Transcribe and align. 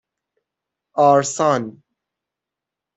آرسان 0.95 1.83